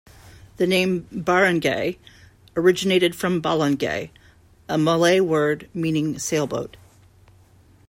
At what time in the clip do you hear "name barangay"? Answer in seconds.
0.65-1.99